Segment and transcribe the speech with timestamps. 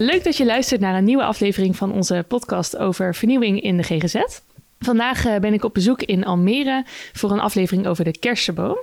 [0.00, 3.82] Leuk dat je luistert naar een nieuwe aflevering van onze podcast over vernieuwing in de
[3.82, 4.16] GGZ.
[4.78, 8.78] Vandaag eh, ben ik op bezoek in Almere voor een aflevering over de Kersenboom.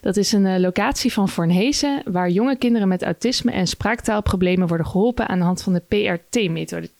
[0.00, 4.86] Dat is een eh, locatie van Voornhezen waar jonge kinderen met autisme en spraaktaalproblemen worden
[4.86, 6.90] geholpen aan de hand van de PRT-methode.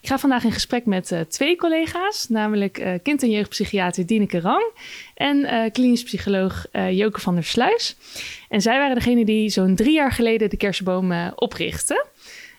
[0.00, 4.72] Ik ga vandaag in gesprek met uh, twee collega's, namelijk kind- en jeugdpsychiater Dineke Rang
[5.14, 7.96] en uh, klinisch psycholoog Joke van der Sluis.
[8.48, 12.06] En zij waren degene die zo'n drie jaar geleden de kersenboom oprichtten.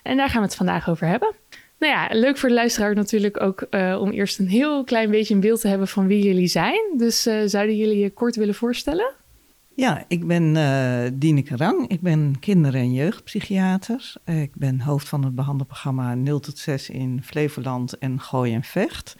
[0.02, 1.34] En daar gaan we het vandaag over hebben.
[1.78, 5.34] Nou ja, leuk voor de luisteraar natuurlijk ook uh, om eerst een heel klein beetje
[5.34, 6.80] een beeld te hebben van wie jullie zijn.
[6.96, 9.12] Dus uh, zouden jullie je kort willen voorstellen?
[9.74, 11.88] Ja, ik ben uh, Dieneke Rang.
[11.88, 14.12] Ik ben kinder- en jeugdpsychiater.
[14.24, 19.16] ik ben hoofd van het behandelprogramma 0 tot 6 in Flevoland en Gooi en Vecht.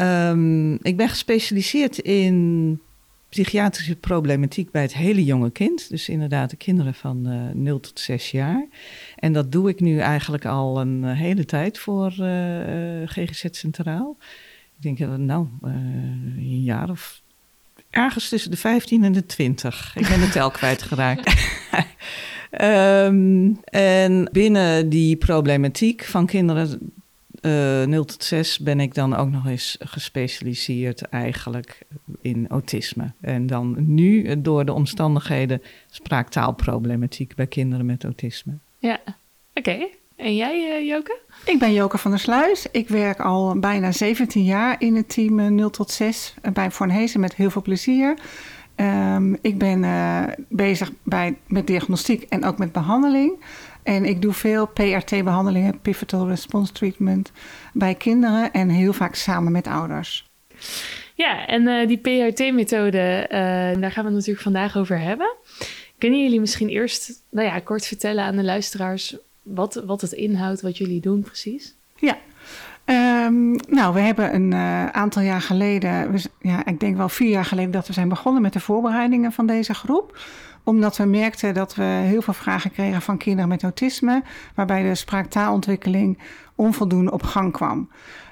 [0.00, 2.80] Um, ik ben gespecialiseerd in
[3.28, 5.88] psychiatrische problematiek bij het hele jonge kind.
[5.88, 8.66] Dus inderdaad de kinderen van uh, 0 tot 6 jaar.
[9.16, 12.28] En dat doe ik nu eigenlijk al een uh, hele tijd voor uh,
[13.04, 14.16] GGZ Centraal.
[14.76, 17.22] Ik denk dat nou, een jaar of
[17.90, 19.92] ergens tussen de 15 en de 20.
[19.96, 21.34] Ik ben de tel kwijtgeraakt.
[22.60, 26.92] um, en binnen die problematiek van kinderen
[27.42, 31.86] uh, 0 tot 6 ben ik dan ook nog eens gespecialiseerd eigenlijk
[32.20, 33.12] in autisme.
[33.20, 38.58] En dan nu door de omstandigheden spraaktaalproblematiek bij kinderen met autisme.
[38.78, 39.00] Ja,
[39.54, 39.70] oké.
[39.70, 39.90] Okay.
[40.16, 41.18] En jij, uh, Joke?
[41.44, 42.66] Ik ben Joke van der Sluis.
[42.70, 47.20] Ik werk al bijna 17 jaar in het team uh, 0 tot 6 bij Voornhezen
[47.20, 48.18] met heel veel plezier.
[48.80, 53.44] Um, ik ben uh, bezig bij, met diagnostiek en ook met behandeling.
[53.82, 57.32] En ik doe veel PRT-behandelingen, Pivotal Response Treatment,
[57.72, 60.30] bij kinderen en heel vaak samen met ouders.
[61.14, 63.28] Ja, en uh, die PRT-methode, uh,
[63.80, 65.36] daar gaan we het natuurlijk vandaag over hebben.
[65.98, 70.60] Kunnen jullie misschien eerst nou ja, kort vertellen aan de luisteraars wat, wat het inhoudt,
[70.60, 71.74] wat jullie doen precies?
[71.96, 72.18] Ja,
[72.90, 77.44] Um, nou, we hebben een uh, aantal jaar geleden, ja, ik denk wel vier jaar
[77.44, 80.18] geleden, dat we zijn begonnen met de voorbereidingen van deze groep
[80.68, 84.22] omdat we merkten dat we heel veel vragen kregen van kinderen met autisme,
[84.54, 86.18] waarbij de spraaktaalontwikkeling
[86.54, 87.88] onvoldoende op gang kwam.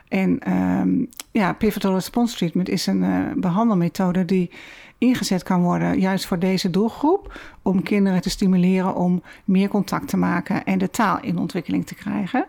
[0.08, 4.50] En um, ja, pivotal response treatment is een uh, behandelmethode die
[4.98, 10.16] ingezet kan worden juist voor deze doelgroep, om kinderen te stimuleren om meer contact te
[10.16, 12.46] maken en de taal in ontwikkeling te krijgen.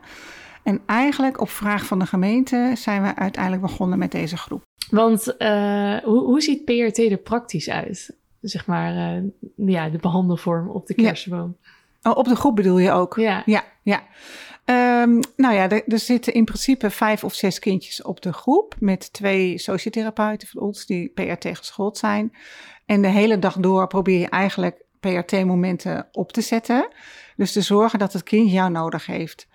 [0.67, 4.61] En eigenlijk op vraag van de gemeente zijn we uiteindelijk begonnen met deze groep.
[4.89, 8.16] Want uh, hoe, hoe ziet PRT er praktisch uit?
[8.41, 9.23] zeg maar, uh,
[9.56, 11.57] ja, de behandelvorm op de kersenboom.
[12.01, 12.11] Ja.
[12.11, 13.16] Oh, op de groep bedoel je ook?
[13.16, 13.44] Ja.
[13.45, 14.03] Ja, ja.
[15.01, 18.75] Um, nou ja, er, er, zitten in principe vijf of zes kindjes op de groep...
[18.79, 22.33] met twee sociotherapeuten van ons die PRT geschoold zijn.
[22.85, 26.88] En de hele dag door probeer je eigenlijk PRT-momenten op te zetten.
[27.35, 29.47] Dus te zorgen dat het kind jou nodig heeft.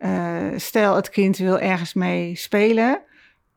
[0.00, 3.00] Uh, stel, het kind wil ergens mee spelen...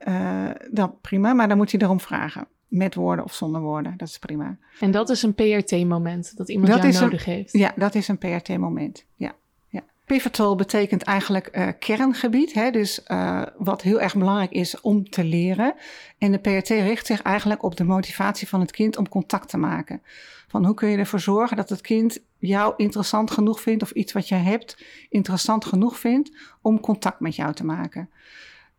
[0.08, 3.94] Uh, dan prima, maar dan moet je erom vragen met woorden of zonder woorden.
[3.98, 4.58] Dat is prima.
[4.80, 7.54] En dat is een PRT-moment, dat iemand dat jou nodig een, heeft?
[7.54, 9.36] Ja, dat is een PRT-moment, ja.
[9.68, 9.82] ja.
[10.06, 12.72] Pivotal betekent eigenlijk uh, kerngebied, hè?
[12.72, 15.74] dus uh, wat heel erg belangrijk is om te leren.
[16.18, 19.58] En de PRT richt zich eigenlijk op de motivatie van het kind om contact te
[19.58, 20.02] maken.
[20.48, 24.14] Van hoe kun je ervoor zorgen dat het kind jou interessant genoeg vindt of iets
[24.14, 26.32] wat je hebt interessant genoeg vindt
[26.62, 28.10] om contact met jou te maken.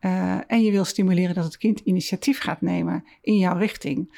[0.00, 4.12] Uh, en je wil stimuleren dat het kind initiatief gaat nemen in jouw richting.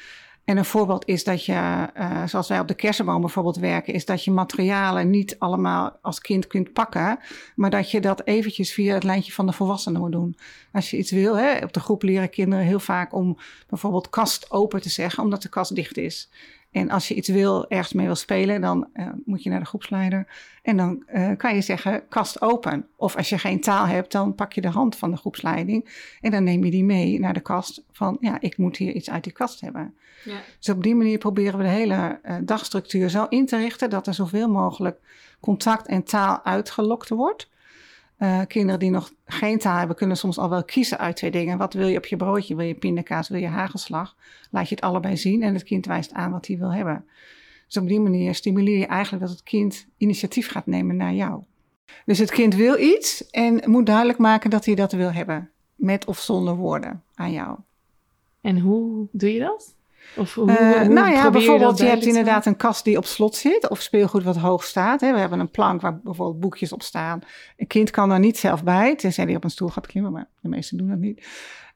[0.47, 4.05] En een voorbeeld is dat je, uh, zoals wij op de kersenboom bijvoorbeeld werken, is
[4.05, 7.19] dat je materialen niet allemaal als kind kunt pakken,
[7.55, 10.37] maar dat je dat eventjes via het lijntje van de volwassenen moet doen.
[10.71, 14.51] Als je iets wil, hè, op de groep leren kinderen heel vaak om bijvoorbeeld kast
[14.51, 16.29] open te zeggen, omdat de kast dicht is.
[16.77, 19.65] En als je iets wil, ergens mee wil spelen, dan uh, moet je naar de
[19.65, 20.27] groepsleider.
[20.61, 22.87] En dan uh, kan je zeggen, kast open.
[22.95, 26.07] Of als je geen taal hebt, dan pak je de hand van de groepsleiding.
[26.21, 29.09] En dan neem je die mee naar de kast van, ja, ik moet hier iets
[29.09, 29.95] uit die kast hebben.
[30.23, 30.37] Ja.
[30.59, 33.89] Dus op die manier proberen we de hele uh, dagstructuur zo in te richten...
[33.89, 34.99] dat er zoveel mogelijk
[35.39, 37.49] contact en taal uitgelokt wordt.
[38.19, 41.57] Uh, kinderen die nog geen taal hebben, kunnen soms al wel kiezen uit twee dingen.
[41.57, 42.55] Wat wil je op je broodje?
[42.55, 43.29] Wil je pindakaas?
[43.29, 44.15] Wil je hagelslag?
[44.51, 47.05] Laat je het allebei zien en het kind wijst aan wat hij wil hebben.
[47.67, 51.43] Dus op die manier stimuleer je eigenlijk dat het kind initiatief gaat nemen naar jou.
[52.05, 55.49] Dus het kind wil iets en moet duidelijk maken dat hij dat wil hebben.
[55.75, 57.57] Met of zonder woorden aan jou.
[58.41, 59.75] En hoe doe je dat?
[60.15, 63.69] Of hoe, hoe nou ja, bijvoorbeeld, je, hebt inderdaad een kast die op slot zit,
[63.69, 65.01] of speelgoed wat hoog staat.
[65.01, 65.13] Hè.
[65.13, 67.19] We hebben een plank waar bijvoorbeeld boekjes op staan.
[67.57, 70.27] Een kind kan daar niet zelf bij, tenzij hij op een stoel gaat klimmen, maar
[70.41, 71.27] de meesten doen dat niet.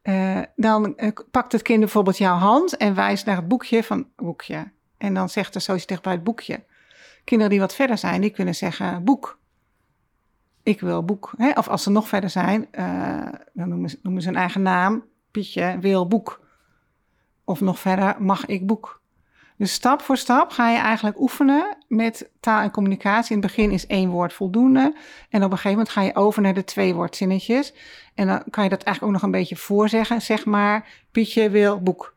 [0.01, 4.07] Eh, dan eh, pakt het kind bijvoorbeeld jouw hand en wijst naar het boekje van
[4.15, 4.71] boekje.
[4.97, 6.63] En dan zegt de sociëteit bij het boekje.
[7.23, 9.39] Kinderen die wat verder zijn, die kunnen zeggen boek.
[10.63, 11.33] Ik wil boek.
[11.37, 11.51] Hè?
[11.51, 15.03] Of als ze nog verder zijn, eh, dan noemen ze, noemen ze hun eigen naam.
[15.31, 16.41] Pietje wil boek.
[17.51, 19.01] Of nog verder, mag ik boek.
[19.57, 23.35] Dus stap voor stap ga je eigenlijk oefenen met taal en communicatie.
[23.35, 24.95] In het begin is één woord voldoende.
[25.29, 27.73] En op een gegeven moment ga je over naar de twee woordzinnetjes.
[28.15, 30.21] En dan kan je dat eigenlijk ook nog een beetje voorzeggen.
[30.21, 32.15] Zeg maar, Pietje wil boek.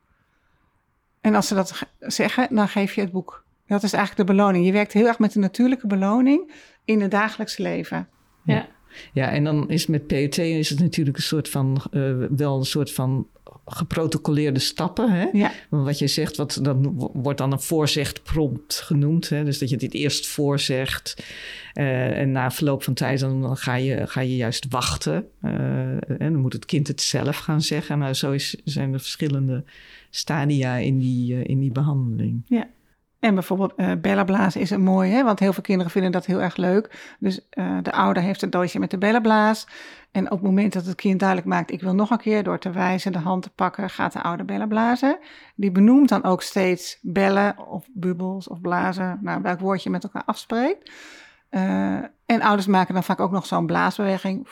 [1.20, 3.44] En als ze dat ge- zeggen, dan geef je het boek.
[3.66, 4.66] Dat is eigenlijk de beloning.
[4.66, 6.52] Je werkt heel erg met de natuurlijke beloning
[6.84, 8.08] in het dagelijks leven.
[8.44, 8.66] Ja.
[9.12, 12.64] Ja, en dan is met POT is het natuurlijk een soort van, eh, wel een
[12.64, 13.26] soort van
[13.66, 15.10] geprotocoleerde stappen.
[15.12, 15.26] Hè?
[15.32, 16.76] Ja, Wat je zegt, wat, dat
[17.12, 19.28] wordt dan een voorzegprompt genoemd.
[19.28, 19.44] Hè?
[19.44, 21.24] Dus dat je dit eerst voorzegt.
[21.72, 25.26] eh, en na verloop van tijd dan, dan ga, je, ga je juist wachten.
[25.40, 25.50] eh,
[26.20, 27.98] en dan moet het kind het zelf gaan zeggen.
[27.98, 29.64] Nou, zo is, zijn er verschillende
[30.10, 32.42] stadia in die, eh, in die behandeling.
[33.18, 35.24] En bijvoorbeeld bellenblazen is een mooi, hè?
[35.24, 37.14] want heel veel kinderen vinden dat heel erg leuk.
[37.18, 37.40] Dus
[37.82, 39.66] de ouder heeft een doosje met de bellenblaas.
[40.14, 42.58] En op het moment dat het kind duidelijk maakt, ik wil nog een keer door
[42.58, 45.18] te wijzen, de hand te pakken, gaat de ouder bellen blazen.
[45.54, 50.02] Die benoemt dan ook steeds bellen of bubbels of blazen, nou, welk woord je met
[50.02, 50.92] elkaar afspreekt.
[51.48, 51.94] Eh,
[52.26, 54.48] en ouders maken dan vaak ook nog zo'n blaasbeweging.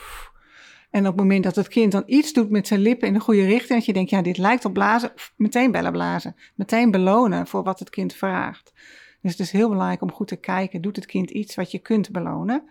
[0.90, 3.20] En op het moment dat het kind dan iets doet met zijn lippen in de
[3.20, 6.36] goede richting, dat je denkt, ja, dit lijkt op blazen, meteen bellen blazen.
[6.54, 8.72] Meteen belonen voor wat het kind vraagt.
[9.20, 11.78] Dus het is heel belangrijk om goed te kijken, doet het kind iets wat je
[11.78, 12.70] kunt belonen?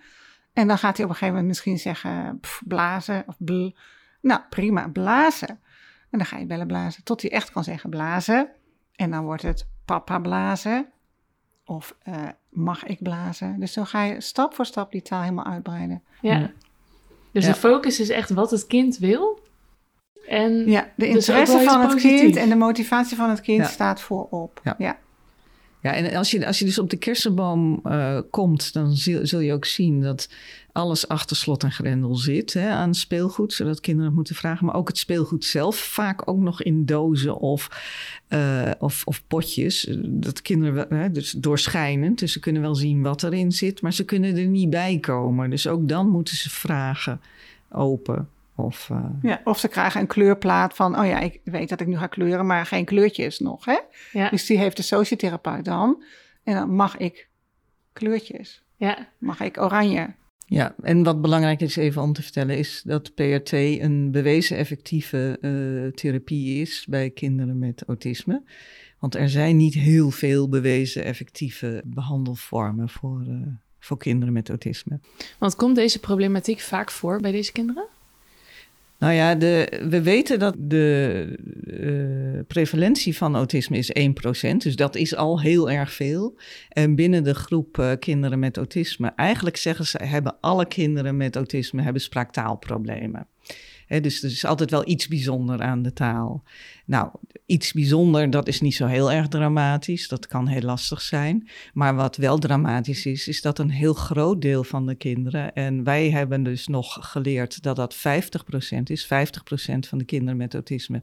[0.53, 3.69] En dan gaat hij op een gegeven moment misschien zeggen, pff, blazen of bl.
[4.21, 5.49] Nou, prima, blazen.
[6.09, 8.49] En dan ga je bellen blazen, tot hij echt kan zeggen blazen.
[8.95, 10.85] En dan wordt het papa blazen
[11.65, 13.59] of eh, mag ik blazen.
[13.59, 16.03] Dus zo ga je stap voor stap die taal helemaal uitbreiden.
[16.21, 16.51] Ja.
[17.31, 17.51] Dus Ja.
[17.51, 19.39] de focus is echt wat het kind wil.
[20.27, 23.67] En Ja, de Dus interesse van het kind en de motivatie van het kind Ja.
[23.67, 24.59] staat voorop.
[24.63, 24.75] Ja.
[24.77, 24.97] ja.
[25.81, 29.39] Ja, en als je, als je dus op de kersenboom eh, komt, dan zul, zul
[29.39, 30.29] je ook zien dat
[30.71, 34.65] alles achter slot en grendel zit hè, aan speelgoed, zodat kinderen het moeten vragen.
[34.65, 37.69] Maar ook het speelgoed zelf, vaak ook nog in dozen of,
[38.27, 39.87] eh, of, of potjes.
[40.01, 44.05] Dat kinderen, hè, dus doorschijnend, dus ze kunnen wel zien wat erin zit, maar ze
[44.05, 45.49] kunnen er niet bij komen.
[45.49, 47.21] Dus ook dan moeten ze vragen
[47.69, 48.29] open.
[48.61, 51.87] Of, eh, Ja, of ze krijgen een kleurplaat van, oh ja, ik weet dat ik
[51.87, 53.65] nu ga kleuren, maar geen kleurtjes nog.
[53.65, 53.77] Hè?
[54.11, 56.03] ja, Dus die heeft de sociotherapeut dan.
[56.43, 57.29] En dan mag ik
[57.93, 58.63] kleurtjes.
[58.75, 60.13] ja, Mag ik oranje.
[60.45, 65.37] Ja, en wat belangrijk is even om te vertellen, is dat PRT een bewezen effectieve
[65.41, 68.43] eh, therapie is bij kinderen met autisme.
[68.99, 73.47] Want er zijn niet heel veel bewezen effectieve behandelvormen voor, eh,
[73.79, 74.99] voor kinderen met autisme.
[75.39, 77.87] want komt deze problematiek vaak voor bij deze kinderen?
[79.01, 83.91] Nou ja, de, we weten dat de eh, prevalentie van autisme is
[84.53, 84.55] 1%.
[84.57, 86.37] Dus dat is al heel erg veel.
[86.69, 91.35] En binnen de groep eh, kinderen met autisme, eigenlijk zeggen ze, hebben alle kinderen met
[91.35, 93.27] autisme hebben spraaktaalproblemen.
[93.87, 96.43] Hè, dus er is altijd wel iets bijzonder aan de taal.
[96.85, 97.09] Nou,
[97.51, 100.07] iets bijzonder, dat is niet zo heel erg dramatisch.
[100.07, 101.49] Dat kan heel lastig zijn.
[101.73, 105.53] Maar wat wel dramatisch is, is dat een heel groot deel van de kinderen...
[105.53, 107.97] en wij hebben dus nog geleerd dat dat 50%
[108.83, 109.05] is.
[109.05, 109.07] 50%
[109.79, 111.01] van de kinderen met autisme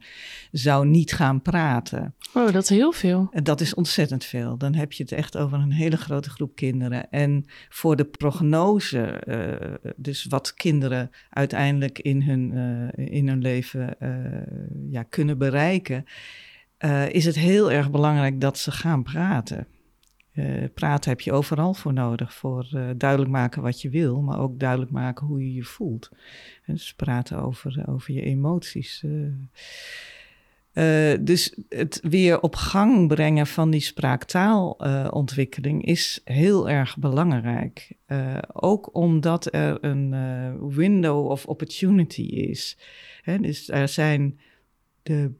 [0.51, 2.15] zou niet gaan praten.
[2.33, 3.27] Oh, dat is heel veel.
[3.31, 4.57] En dat is ontzettend veel.
[4.57, 7.09] Dan heb je het echt over een hele grote groep kinderen.
[7.09, 13.99] En voor de prognose, eh, dus wat kinderen uiteindelijk in hun, eh, in hun leven
[13.99, 14.09] eh,
[14.89, 16.05] ja, kunnen bereiken,
[16.79, 19.67] eh, is het heel erg belangrijk dat ze gaan praten.
[20.31, 22.33] Eh, praten heb je overal voor nodig.
[22.33, 26.09] Voor eh, duidelijk maken wat je wil, maar ook duidelijk maken hoe je je voelt.
[26.65, 29.05] Dus praten over, over je emoties.
[31.19, 37.91] dus het weer op gang brengen van die spraaktaalontwikkeling is heel erg belangrijk.
[38.53, 42.77] Ook omdat er een window of opportunity is.
[43.21, 44.39] Hè, dus er zijn
[45.03, 45.31] de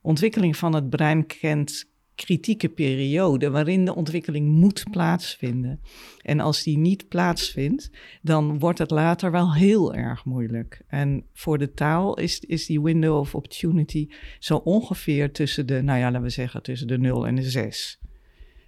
[0.00, 5.80] ontwikkeling van het brein kent kritieke periode waarin de ontwikkeling moet plaatsvinden.
[6.22, 7.90] En als die niet plaatsvindt,
[8.22, 10.82] dan wordt het later wel heel erg moeilijk.
[10.86, 15.98] En voor de taal is, is die window of opportunity zo ongeveer tussen de, nou
[15.98, 17.98] ja, laten we zeggen, tussen de 0 en de 6.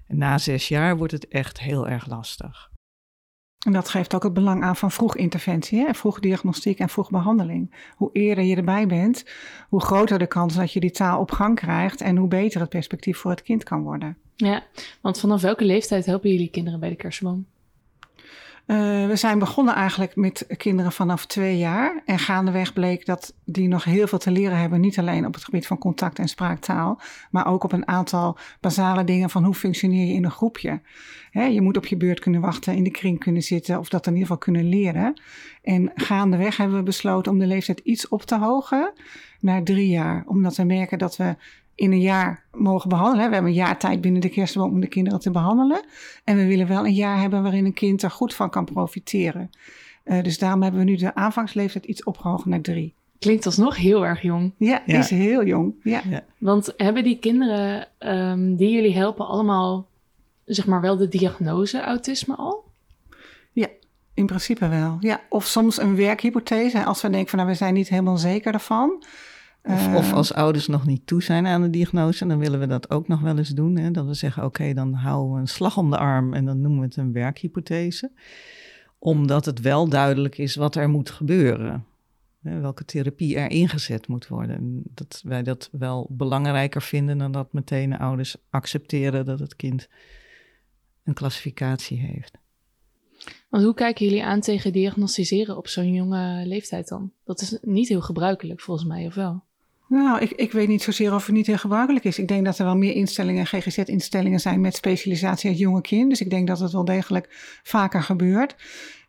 [0.07, 2.71] En na zes jaar wordt het echt heel erg lastig.
[3.67, 5.95] En dat geeft ook het belang aan van vroeg interventie, hè?
[5.95, 7.75] vroeg diagnostiek en vroeg behandeling.
[7.97, 9.25] Hoe eerder je erbij bent,
[9.69, 12.69] hoe groter de kans dat je die taal op gang krijgt en hoe beter het
[12.69, 14.17] perspectief voor het kind kan worden.
[14.37, 14.63] Ja,
[15.01, 17.47] want vanaf welke leeftijd helpen jullie kinderen bij de kerstboom?
[18.67, 22.03] Uh, we zijn begonnen eigenlijk met kinderen vanaf twee jaar.
[22.05, 24.81] En gaandeweg bleek dat die nog heel veel te leren hebben.
[24.81, 27.01] Niet alleen op het gebied van contact en spraaktaal.
[27.31, 30.81] Maar ook op een aantal basale dingen van hoe functioneer je in een groepje.
[31.33, 33.79] je moet op je beurt kunnen wachten, in de kring kunnen zitten.
[33.79, 35.21] Of dat in ieder geval kunnen leren.
[35.63, 38.93] En gaandeweg hebben we besloten om de leeftijd iets op te hogen.
[39.41, 40.25] Naar drie jaar.
[40.27, 41.37] Omdat we merken dat we
[41.77, 43.27] in een jaar mogen behandelen.
[43.27, 45.85] We hebben een jaar tijd binnen de kerstboom om de kinderen te behandelen.
[46.25, 49.51] En we willen wel een jaar hebben waarin een kind er goed van kan profiteren.
[50.05, 52.95] Uh, dus daarom hebben we nu de aanvangsleeftijd iets opgehoogd naar drie.
[53.19, 54.53] Klinkt alsnog heel erg jong.
[54.59, 54.99] Ja, ja.
[54.99, 55.75] is heel jong.
[55.83, 56.03] Ja.
[56.09, 56.25] ja.
[56.39, 59.89] Want hebben die kinderen um, die jullie helpen allemaal,
[60.45, 62.65] zeg maar, wel de diagnose autisme al?
[63.53, 63.69] Ja,
[64.15, 64.97] in principe wel.
[65.01, 66.85] Ja, of soms een werkhypothese.
[66.85, 69.05] Als we denken van, nou, we zijn niet helemaal zeker ervan.
[69.67, 72.91] Of, of, als ouders nog niet toe zijn aan de diagnose, dan willen we dat
[72.91, 73.77] ook nog wel eens doen.
[73.77, 73.91] Hè?
[73.91, 76.81] Dat we zeggen, oké, dan houden we een slag om de arm en dan noemen
[76.81, 78.11] we het een werkhypothese.
[78.99, 81.85] Omdat het wel duidelijk is wat er moet gebeuren.
[82.43, 82.61] Hè?
[82.61, 84.83] Welke therapie er ingezet moet worden.
[84.95, 89.89] dat wij dat wel belangrijker vinden dan dat meteen de ouders accepteren dat het kind
[91.05, 92.39] een klassificatie heeft.
[93.49, 97.13] Want hoe kijken jullie aan tegen diagnosticeren op zo'n jonge leeftijd dan?
[97.25, 99.45] Dat is niet heel gebruikelijk volgens mij, of wel?
[99.89, 102.19] Nou, ik, ik weet niet zozeer of het niet heel gebruikelijk is.
[102.19, 106.11] Ik denk dat er wel meer instellingen, GGZ-instellingen zijn met specialisatie uit jonge kind.
[106.11, 108.57] Dus ik denk dat het wel degelijk vaker gebeurt.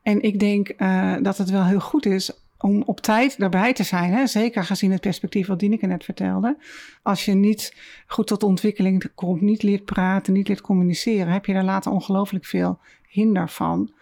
[0.01, 3.83] En ik denk uh, dat het wel heel goed is om op tijd daarbij te
[3.83, 4.11] zijn.
[4.11, 4.27] Hè?
[4.27, 6.57] Zeker gezien het perspectief wat Dineke net vertelde.
[7.01, 7.75] Als je niet
[8.07, 12.45] goed tot ontwikkeling komt, niet leert praten, niet leert communiceren, heb je daar later ongelooflijk
[12.45, 13.93] veel hinder van.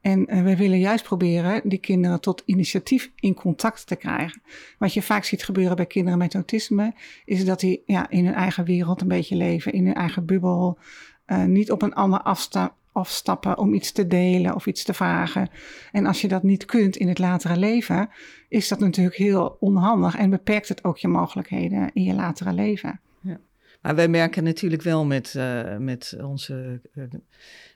[0.00, 4.42] En uh, we willen juist proberen die kinderen tot initiatief in contact te krijgen.
[4.78, 8.34] Wat je vaak ziet gebeuren bij kinderen met autisme, is dat die ja, in hun
[8.34, 10.78] eigen wereld een beetje leven, in hun eigen bubbel,
[11.26, 15.48] uh, niet op een ander afsta afstappen om iets te delen of iets te vragen.
[15.92, 18.08] En als je dat niet kunt in het latere leven,
[18.48, 23.00] is dat natuurlijk heel onhandig en beperkt het ook je mogelijkheden in je latere leven.
[23.20, 23.38] Ja.
[23.86, 26.80] Maar wij merken natuurlijk wel met, uh, met onze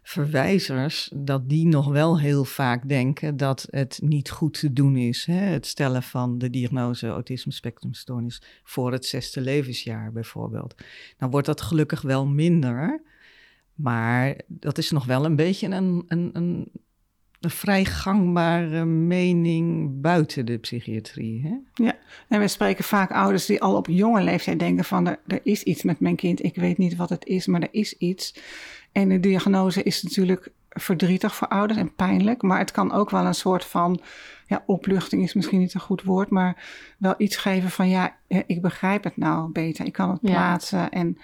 [0.03, 5.25] verwijzers, dat die nog wel heel vaak denken dat het niet goed te doen is.
[5.25, 5.35] Hè?
[5.35, 10.75] Het stellen van de diagnose autisme spectrumstoornis voor het zesde levensjaar bijvoorbeeld.
[11.19, 13.03] Nou wordt dat gelukkig wel minder,
[13.75, 16.71] maar dat is nog wel een beetje een, een, een,
[17.41, 21.43] een vrij gangbare mening buiten de psychiatrie.
[21.43, 21.85] Hè?
[21.85, 25.41] Ja, en we spreken vaak ouders die al op jonge leeftijd denken van er, er
[25.43, 28.35] is iets met mijn kind, ik weet niet wat het is, maar er is iets.
[28.93, 33.27] En de diagnose is natuurlijk verdrietig voor ouders en pijnlijk, maar het kan ook wel
[33.27, 34.01] een soort van,
[34.47, 36.65] ja, opluchting is misschien niet een goed woord, maar
[36.99, 41.19] wel iets geven van, ja, ik begrijp het nou beter, ik kan het plaatsen en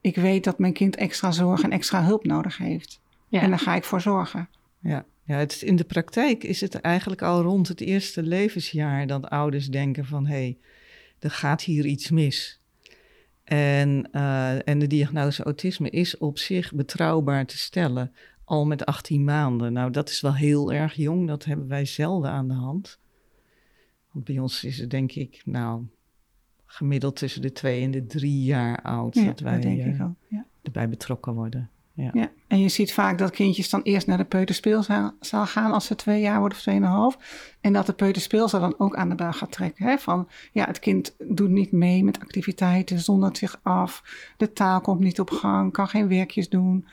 [0.00, 3.00] ik weet dat mijn kind extra zorg en extra hulp nodig heeft.
[3.28, 3.40] Ja.
[3.40, 4.48] En daar ga ik voor zorgen.
[4.78, 9.28] Ja, ja het in de praktijk is het eigenlijk al rond het eerste levensjaar dat
[9.28, 10.58] ouders denken van, hé, hey,
[11.18, 12.60] er gaat hier iets mis.
[13.44, 18.12] En, uh, en de diagnose autisme is op zich betrouwbaar te stellen,
[18.44, 19.72] al met 18 maanden.
[19.72, 22.98] Nou, dat is wel heel erg jong, dat hebben wij zelden aan de hand.
[24.10, 25.84] Want bij ons is het denk ik, nou,
[26.66, 30.02] gemiddeld tussen de twee en de drie jaar oud ja, dat wij dat denk ik
[30.02, 30.46] ook, ja.
[30.62, 31.70] erbij betrokken worden.
[31.94, 32.10] Ja.
[32.12, 32.30] ja.
[32.46, 36.20] en je ziet vaak dat kindjes dan eerst naar de peuterspeelzaal gaan als ze twee
[36.20, 37.18] jaar worden of tweeënhalf.
[37.60, 39.86] En dat de peuterspeelzaal dan ook aan de bel gaat trekken.
[39.86, 39.98] Hè?
[39.98, 44.02] Van ja, het kind doet niet mee met activiteiten, zondert zich af.
[44.36, 46.86] De taal komt niet op gang, kan geen werkjes doen.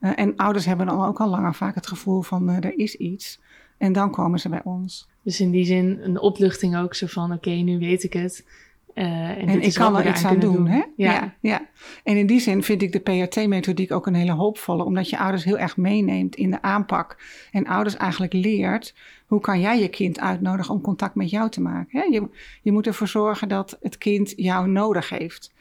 [0.00, 2.94] Uh, en ouders hebben dan ook al langer vaak het gevoel van uh, er is
[2.94, 3.40] iets.
[3.78, 5.08] En dan komen ze bij ons.
[5.22, 8.44] Dus in die zin een opluchting ook zo van oké, okay, nu weet ik het.
[8.98, 10.54] Uh, en, en ik kan er iets aan doen.
[10.54, 10.66] doen.
[10.66, 10.82] Hè?
[10.96, 11.34] Ja.
[11.40, 11.68] ja.
[12.04, 15.44] En in die zin vind ik de PRT-methodiek ook een hele hoopvolle, omdat je ouders
[15.44, 17.22] heel erg meeneemt in de aanpak.
[17.52, 18.94] En ouders eigenlijk leert
[19.26, 22.00] hoe kan jij je kind uitnodigen om contact met jou te maken.
[22.00, 22.04] Hè?
[22.04, 22.28] Je,
[22.62, 25.52] je moet ervoor zorgen dat het kind jou nodig heeft.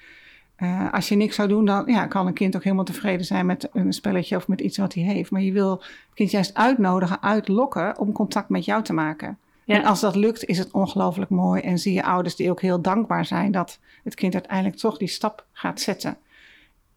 [0.57, 3.45] Uh, als je niks zou doen, dan ja, kan een kind ook helemaal tevreden zijn
[3.45, 5.31] met een spelletje of met iets wat hij heeft.
[5.31, 9.37] Maar je wil het kind juist uitnodigen, uitlokken om contact met jou te maken.
[9.75, 11.61] En als dat lukt, is het ongelooflijk mooi.
[11.61, 15.07] En zie je ouders die ook heel dankbaar zijn dat het kind uiteindelijk toch die
[15.07, 16.17] stap gaat zetten.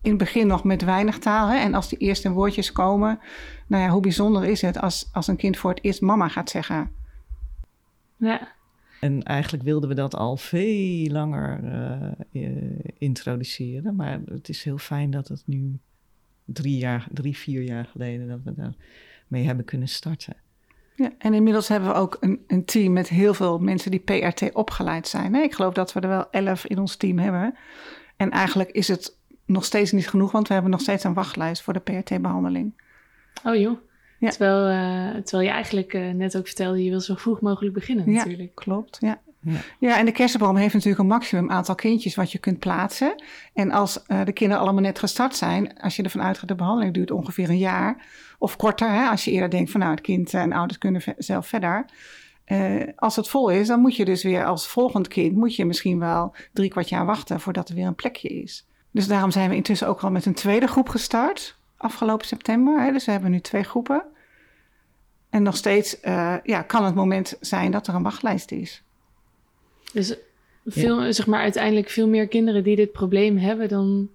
[0.02, 1.48] In het begin nog met weinig taal.
[1.48, 1.56] Hè?
[1.56, 3.18] En als die eerste woordjes komen,
[3.66, 6.50] nou ja, hoe bijzonder is het als, als een kind voor het eerst mama gaat
[6.50, 6.90] zeggen.
[8.16, 8.48] Ja.
[9.00, 11.60] En eigenlijk wilden we dat al veel langer
[12.32, 13.96] uh, introduceren.
[13.96, 15.78] Maar het is heel fijn dat het nu
[16.44, 18.74] drie, jaar, drie, vier jaar geleden dat we daar
[19.28, 20.36] mee hebben kunnen starten.
[21.00, 24.54] Ja, en inmiddels hebben we ook een, een team met heel veel mensen die PRT
[24.54, 25.34] opgeleid zijn.
[25.34, 27.54] Ik geloof dat we er wel elf in ons team hebben.
[28.16, 29.16] En eigenlijk is het
[29.46, 32.82] nog steeds niet genoeg, want we hebben nog steeds een wachtlijst voor de PRT-behandeling.
[33.44, 33.78] Oh joh.
[34.18, 34.30] Ja.
[34.30, 38.10] Terwijl, uh, terwijl je eigenlijk uh, net ook vertelde, je wil zo vroeg mogelijk beginnen
[38.10, 38.54] ja, natuurlijk.
[38.54, 38.96] klopt.
[39.00, 39.20] Ja.
[39.42, 39.60] Ja.
[39.78, 43.22] ja, en de kersenboom heeft natuurlijk een maximum aantal kindjes wat je kunt plaatsen.
[43.54, 46.94] En als uh, de kinderen allemaal net gestart zijn, als je ervan uitgaat de behandeling
[46.94, 48.04] duurt ongeveer een jaar
[48.40, 51.46] of korter, hè, als je eerder denkt van nou het kind en ouders kunnen zelf
[51.46, 51.84] verder.
[52.46, 55.64] Uh, als het vol is, dan moet je dus weer als volgend kind, moet je
[55.64, 58.66] misschien wel drie kwart jaar wachten voordat er weer een plekje is.
[58.90, 62.82] Dus daarom zijn we intussen ook al met een tweede groep gestart, afgelopen september.
[62.82, 64.02] Hè, dus we hebben nu twee groepen.
[65.30, 68.82] En nog steeds uh, ja, kan het moment zijn dat er een wachtlijst is.
[69.92, 70.16] Dus
[70.66, 74.08] veel, zeg maar, uiteindelijk veel meer kinderen die dit probleem hebben dan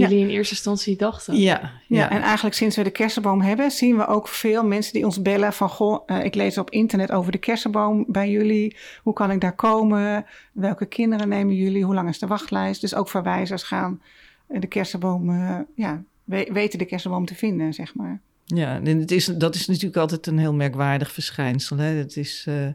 [0.00, 1.36] jullie in eerste instantie dachten.
[1.36, 5.04] Ja, ja, en eigenlijk sinds we de kersenboom hebben, zien we ook veel mensen die
[5.04, 8.76] ons bellen van, goh, uh, ik lees op internet over de kersenboom bij jullie.
[9.02, 10.26] Hoe kan ik daar komen?
[10.52, 11.84] Welke kinderen nemen jullie?
[11.84, 12.80] Hoe lang is de wachtlijst?
[12.80, 14.02] Dus ook verwijzers gaan
[14.46, 18.20] de kersenboom, uh, ja, weten de kersenboom te vinden, zeg maar.
[18.44, 21.76] Ja, en het is, dat is natuurlijk altijd een heel merkwaardig verschijnsel.
[21.76, 21.88] Hè?
[21.88, 22.46] Het is...
[22.48, 22.66] Uh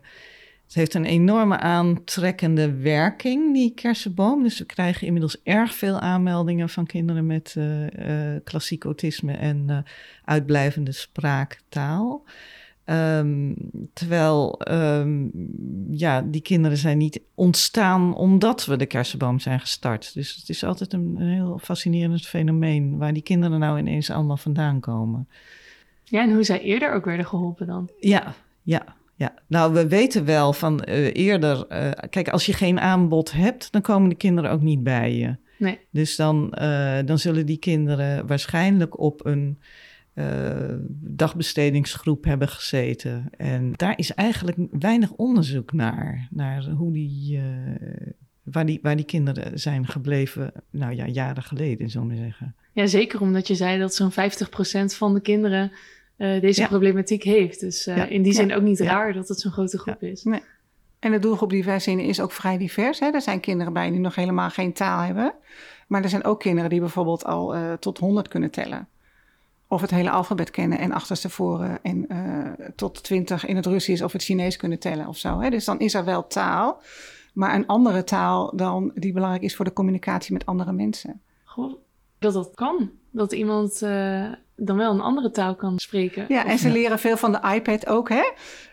[0.70, 4.44] het heeft een enorme aantrekkende werking, die kersenboom.
[4.44, 9.66] Dus we krijgen inmiddels erg veel aanmeldingen van kinderen met uh, uh, klassiek autisme en
[9.70, 9.78] uh,
[10.24, 12.24] uitblijvende spraaktaal.
[12.86, 13.56] Um,
[13.94, 15.32] terwijl um,
[15.92, 20.14] ja, die kinderen zijn niet ontstaan omdat we de kersenboom zijn gestart.
[20.14, 24.38] Dus het is altijd een, een heel fascinerend fenomeen waar die kinderen nou ineens allemaal
[24.38, 25.28] vandaan komen.
[26.04, 27.90] Ja, en hoe zij eerder ook werden geholpen dan?
[28.00, 28.98] Ja, ja.
[29.20, 31.66] Ja, nou, we weten wel van uh, eerder.
[31.70, 35.36] Uh, kijk, als je geen aanbod hebt, dan komen de kinderen ook niet bij je.
[35.58, 35.80] Nee.
[35.92, 39.60] Dus dan, uh, dan zullen die kinderen waarschijnlijk op een
[41.02, 43.30] dagbestedingsgroep hebben gezeten.
[43.38, 47.42] En daar is eigenlijk weinig onderzoek naar, naar hoe die,
[48.44, 52.56] waar, die, waar die kinderen zijn gebleven, nou ja, jaren geleden, zullen we zeggen.
[52.74, 54.16] Ja, zeker omdat je zei dat zo'n 50%
[54.86, 55.72] van de kinderen
[56.20, 57.60] uh, deze problematiek heeft.
[57.60, 60.24] Dus uh, in die zin ook niet raar dat het zo'n grote groep is.
[60.24, 60.42] Nee.
[61.00, 63.00] En de doelgroep die wij zien is ook vrij divers.
[63.00, 63.10] Hè?
[63.10, 65.34] Er zijn kinderen bij die nog helemaal geen taal hebben.
[65.88, 68.88] Maar er zijn ook kinderen die bijvoorbeeld al uh, tot 100 kunnen tellen.
[69.68, 72.08] Of het hele alfabet kennen en achterstevoren en
[72.76, 75.40] tot 20 in het Russisch of het Chinees kunnen tellen of zo.
[75.40, 75.50] Hè?
[75.50, 76.82] Dus dan is er wel taal,
[77.34, 81.22] maar een andere taal dan die belangrijk is voor de communicatie met andere mensen.
[81.44, 81.74] Goh,
[82.20, 82.92] dat dat kan.
[83.12, 83.82] Dat iemand
[84.60, 86.26] dan wel een andere taal kan spreken.
[86.28, 88.32] Ja, en ze leren veel van de iPad ook, hè?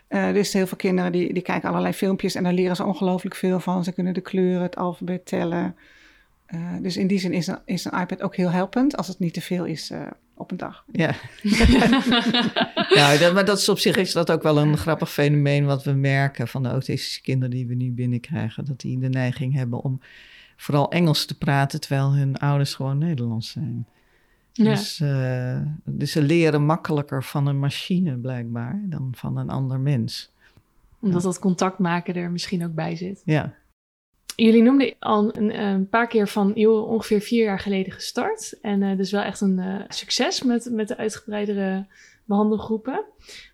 [0.09, 3.35] Uh, dus heel veel kinderen die, die kijken allerlei filmpjes en daar leren ze ongelooflijk
[3.35, 3.83] veel van.
[3.83, 5.75] Ze kunnen de kleuren, het alfabet tellen.
[6.55, 9.19] Uh, dus in die zin is een, is een iPad ook heel helpend als het
[9.19, 10.01] niet te veel is uh,
[10.35, 10.83] op een dag.
[10.91, 11.15] Ja,
[12.99, 15.83] ja dat, maar dat is op zich is dat ook wel een grappig fenomeen wat
[15.83, 18.65] we merken van de autistische kinderen die we nu binnenkrijgen.
[18.65, 20.01] Dat die de neiging hebben om
[20.55, 23.87] vooral Engels te praten terwijl hun ouders gewoon Nederlands zijn.
[24.57, 30.31] Dus, uh, dus ze leren makkelijker van een machine blijkbaar dan van een ander mens.
[30.99, 33.21] Omdat dat contact maken er misschien ook bij zit.
[33.25, 33.53] Ja.
[34.35, 38.59] Jullie noemden al een, een paar keer van joh, ongeveer vier jaar geleden gestart.
[38.61, 41.85] En uh, dus wel echt een uh, succes met, met de uitgebreidere
[42.25, 43.03] behandelgroepen.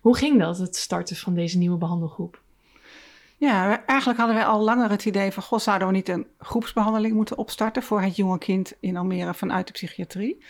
[0.00, 2.42] Hoe ging dat, het starten van deze nieuwe behandelgroep?
[3.36, 5.42] Ja, eigenlijk hadden wij al langer het idee van...
[5.42, 7.82] goh, zouden we niet een groepsbehandeling moeten opstarten...
[7.82, 10.42] voor het jonge kind in Almere vanuit de psychiatrie...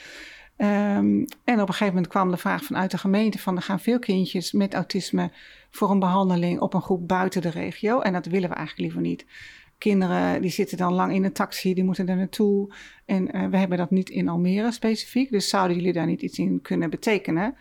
[0.57, 3.81] Um, en op een gegeven moment kwam de vraag vanuit de gemeente van er gaan
[3.81, 5.31] veel kindjes met autisme
[5.71, 8.01] voor een behandeling op een groep buiten de regio.
[8.01, 9.27] En dat willen we eigenlijk liever niet.
[9.79, 12.75] Kinderen die zitten dan lang in een taxi, die moeten er naartoe.
[13.05, 15.31] En uh, we hebben dat niet in Almere specifiek.
[15.31, 17.55] Dus zouden jullie daar niet iets in kunnen betekenen?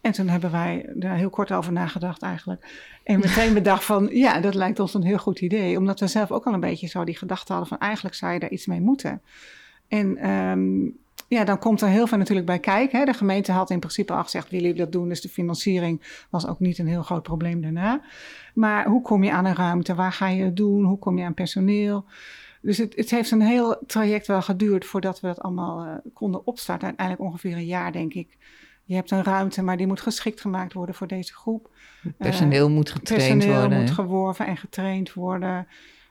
[0.00, 2.66] En toen hebben wij daar heel kort over nagedacht eigenlijk.
[3.04, 5.76] En meteen bedacht van, ja, dat lijkt ons een heel goed idee.
[5.76, 8.38] Omdat we zelf ook al een beetje zo die gedachte hadden van, eigenlijk zou je
[8.38, 9.22] daar iets mee moeten.
[9.88, 10.98] En um,
[11.30, 12.98] ja, dan komt er heel veel natuurlijk bij kijken.
[12.98, 13.04] Hè.
[13.04, 15.08] De gemeente had in principe al gezegd, willen jullie dat doen?
[15.08, 18.00] Dus de financiering was ook niet een heel groot probleem daarna.
[18.54, 19.94] Maar hoe kom je aan een ruimte?
[19.94, 20.84] Waar ga je het doen?
[20.84, 22.04] Hoe kom je aan personeel?
[22.62, 26.46] Dus het, het heeft een heel traject wel geduurd voordat we dat allemaal uh, konden
[26.46, 26.86] opstarten.
[26.86, 28.36] Uiteindelijk ongeveer een jaar, denk ik.
[28.84, 31.70] Je hebt een ruimte, maar die moet geschikt gemaakt worden voor deze groep.
[32.16, 33.78] Personeel uh, moet getraind personeel worden.
[33.78, 35.66] Personeel moet geworven en getraind worden.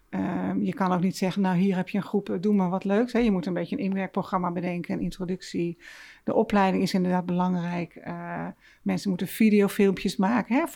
[0.10, 2.84] Uh, je kan ook niet zeggen, nou hier heb je een groep, doe maar wat
[2.84, 3.12] leuks.
[3.12, 5.78] Je moet een beetje een inwerkprogramma bedenken, een introductie.
[6.24, 8.02] De opleiding is inderdaad belangrijk.
[8.08, 8.48] Uh,
[8.82, 10.70] mensen moeten videofilmpjes maken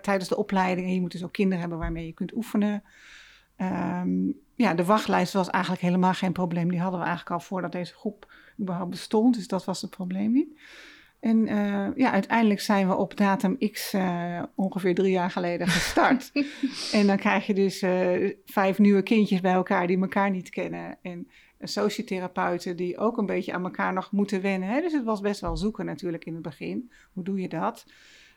[0.00, 0.86] tijdens de opleiding.
[0.86, 2.82] En je moet dus ook kinderen hebben waarmee je kunt oefenen.
[3.58, 6.70] Um, ja, de wachtlijst was eigenlijk helemaal geen probleem.
[6.70, 9.34] Die hadden we eigenlijk al voordat deze groep überhaupt bestond.
[9.34, 10.58] Dus dat was het probleem niet.
[11.26, 16.32] En uh, ja, uiteindelijk zijn we op datum X uh, ongeveer drie jaar geleden gestart.
[16.92, 20.98] en dan krijg je dus uh, vijf nieuwe kindjes bij elkaar die elkaar niet kennen.
[21.02, 21.28] En
[21.60, 24.68] sociotherapeuten die ook een beetje aan elkaar nog moeten wennen.
[24.68, 24.80] Hè?
[24.80, 26.90] Dus het was best wel zoeken natuurlijk in het begin.
[27.12, 27.86] Hoe doe je dat?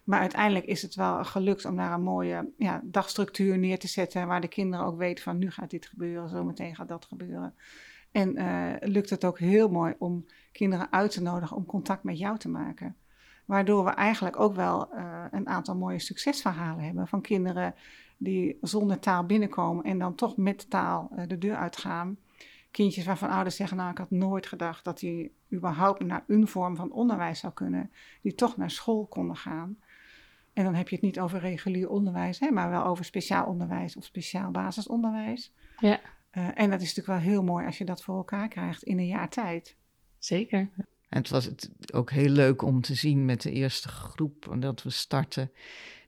[0.04, 4.28] Maar uiteindelijk is het wel gelukt om daar een mooie ja, dagstructuur neer te zetten.
[4.28, 7.54] Waar de kinderen ook weten van nu gaat dit gebeuren, zometeen gaat dat gebeuren.
[8.12, 12.17] En uh, lukt het ook heel mooi om kinderen uit te nodigen om contact met
[12.17, 12.95] jou te maken.
[13.45, 17.76] Waardoor we eigenlijk ook wel uh, een aantal mooie succesverhalen hebben van kinderen
[18.17, 22.17] die zonder taal binnenkomen en dan toch met taal uh, de deur uitgaan.
[22.72, 26.76] Kindjes waarvan ouders zeggen, nou ik had nooit gedacht dat die überhaupt naar een vorm
[26.76, 27.91] van onderwijs zou kunnen,
[28.22, 29.78] die toch naar school konden gaan.
[30.54, 33.95] En dan heb je het niet over regulier onderwijs, hè, maar wel over speciaal onderwijs
[33.95, 35.54] of speciaal basisonderwijs.
[35.80, 36.00] Ja.
[36.37, 38.97] Uh, en dat is natuurlijk wel heel mooi als je dat voor elkaar krijgt in
[38.97, 39.75] een jaar tijd.
[40.17, 40.69] Zeker.
[41.09, 44.83] En het was het ook heel leuk om te zien met de eerste groep dat
[44.83, 45.51] we starten.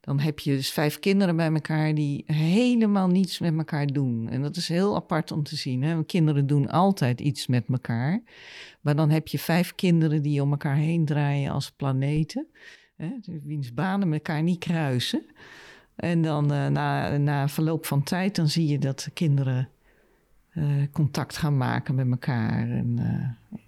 [0.01, 4.29] Dan heb je dus vijf kinderen bij elkaar die helemaal niets met elkaar doen.
[4.29, 5.83] En dat is heel apart om te zien.
[5.83, 6.03] Hè?
[6.05, 8.21] Kinderen doen altijd iets met elkaar.
[8.81, 12.47] Maar dan heb je vijf kinderen die om elkaar heen draaien als planeten.
[12.95, 13.09] Hè?
[13.43, 15.25] Wiens banen elkaar niet kruisen.
[15.95, 19.69] En dan uh, na, na verloop van tijd, dan zie je dat de kinderen
[20.53, 22.69] uh, contact gaan maken met elkaar.
[22.69, 23.05] En, uh,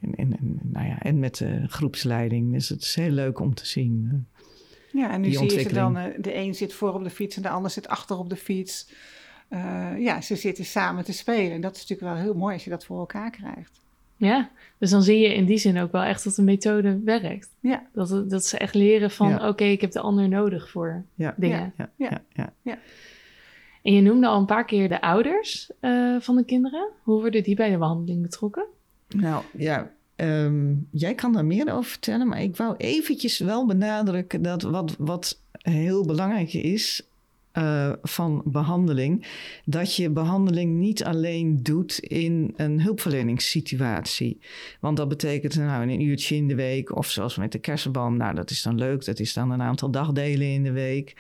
[0.02, 2.52] en, en, en, nou ja, en met de groepsleiding.
[2.52, 4.26] Dus het is heel leuk om te zien.
[4.92, 7.42] Ja, en nu zie je ze dan, de een zit voor op de fiets en
[7.42, 8.90] de ander zit achter op de fiets.
[9.98, 11.52] ja, ze zitten samen te spelen.
[11.52, 13.82] En dat is natuurlijk wel heel mooi als je dat voor elkaar krijgt.
[14.18, 17.50] Ja, dus dan zie je in die zin ook wel echt dat de methode werkt.
[17.60, 17.84] Ja.
[17.94, 19.36] Dat, dat ze echt leren van, ja.
[19.36, 21.34] oké, okay, ik heb de ander nodig voor ja.
[21.38, 21.74] dingen.
[21.78, 21.90] Ja.
[21.96, 22.22] Ja.
[22.34, 22.54] Ja.
[22.62, 22.78] ja.
[23.84, 26.90] En je noemde al een paar keer de ouders uh, van de kinderen.
[27.02, 28.66] Hoe worden die bij de behandeling betrokken?
[29.16, 34.42] Nou ja, um, jij kan daar meer over vertellen, maar ik wou eventjes wel benadrukken
[34.42, 37.08] dat wat, wat heel belangrijk is
[37.54, 39.26] uh, van behandeling,
[39.66, 44.40] dat je behandeling niet alleen doet in een hulpverleningssituatie.
[44.80, 48.36] Want dat betekent nou een uurtje in de week, of zoals met de kersenboom, nou
[48.36, 51.16] dat is dan leuk, dat is dan een aantal dagdelen in de week.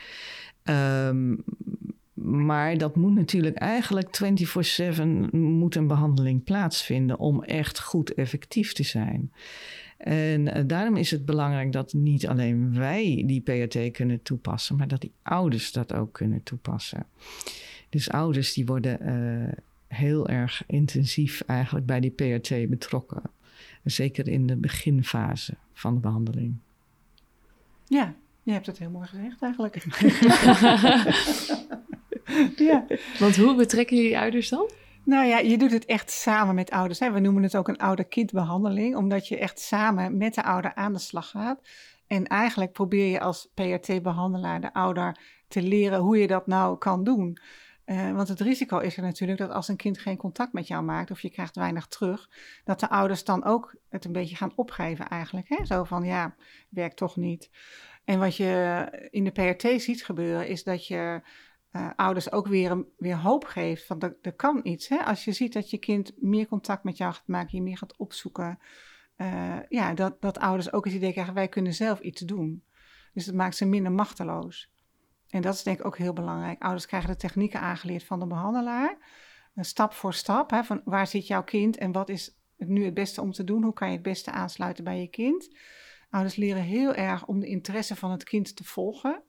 [0.63, 1.43] Um,
[2.23, 8.83] maar dat moet natuurlijk eigenlijk 24/7 moet een behandeling plaatsvinden om echt goed effectief te
[8.83, 9.31] zijn.
[9.97, 14.88] En uh, daarom is het belangrijk dat niet alleen wij die PRT kunnen toepassen, maar
[14.88, 17.05] dat die ouders dat ook kunnen toepassen.
[17.89, 19.51] Dus ouders die worden uh,
[19.88, 23.21] heel erg intensief eigenlijk bij die PRT betrokken.
[23.83, 26.55] Zeker in de beginfase van de behandeling.
[27.88, 29.83] Ja, je hebt het heel mooi gezegd eigenlijk.
[32.55, 32.86] ja.
[33.19, 34.69] Want hoe betrekken jullie ouders dan?
[35.05, 36.99] Nou ja, je doet het echt samen met ouders.
[36.99, 37.12] Hè.
[37.12, 40.99] We noemen het ook een ouder-kindbehandeling, omdat je echt samen met de ouder aan de
[40.99, 41.59] slag gaat.
[42.07, 47.03] En eigenlijk probeer je als PRT-behandelaar de ouder te leren hoe je dat nou kan
[47.03, 47.38] doen.
[47.86, 50.83] Uh, want het risico is er natuurlijk dat als een kind geen contact met jou
[50.83, 52.29] maakt of je krijgt weinig terug,
[52.63, 55.49] dat de ouders dan ook het een beetje gaan opgeven eigenlijk.
[55.49, 55.65] Hè?
[55.65, 56.36] Zo van ja,
[56.69, 57.49] werkt toch niet.
[58.05, 61.21] En wat je in de PRT ziet gebeuren is dat je
[61.75, 64.88] uh, ouders ook weer, weer hoop geeft van er, er kan iets.
[64.88, 64.97] Hè?
[64.97, 67.97] Als je ziet dat je kind meer contact met jou gaat maken, je meer gaat
[67.97, 68.59] opzoeken.
[69.17, 72.63] Uh, ja, dat, dat ouders ook het idee krijgen, wij kunnen zelf iets doen.
[73.13, 74.71] Dus dat maakt ze minder machteloos.
[75.29, 76.62] En dat is denk ik ook heel belangrijk.
[76.62, 78.97] Ouders krijgen de technieken aangeleerd van de behandelaar.
[79.55, 82.93] Uh, stap voor stap, hè, van waar zit jouw kind en wat is nu het
[82.93, 83.63] beste om te doen?
[83.63, 85.55] Hoe kan je het beste aansluiten bij je kind?
[86.09, 89.23] Ouders leren heel erg om de interesse van het kind te volgen.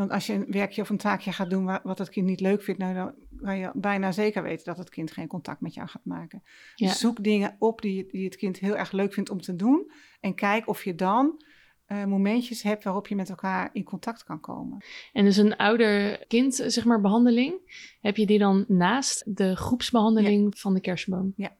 [0.00, 2.62] Want als je een werkje of een taakje gaat doen wat het kind niet leuk
[2.62, 5.88] vindt, nou, dan kan je bijna zeker weten dat het kind geen contact met jou
[5.88, 6.42] gaat maken.
[6.74, 6.86] Ja.
[6.86, 9.90] Dus zoek dingen op die, die het kind heel erg leuk vindt om te doen.
[10.20, 11.42] En kijk of je dan
[11.88, 14.84] uh, momentjes hebt waarop je met elkaar in contact kan komen.
[15.12, 17.54] En dus een ouder-kind, zeg maar, behandeling,
[18.00, 20.60] heb je die dan naast de groepsbehandeling ja.
[20.60, 21.32] van de kerstboom?
[21.36, 21.56] Ja.